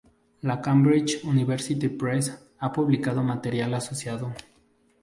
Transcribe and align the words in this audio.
La 0.41 0.59
Cambridge 0.61 1.23
University 1.23 1.87
Press 1.87 2.35
ha 2.57 2.73
publicado 2.73 3.21
material 3.21 3.71
asociado. 3.75 4.33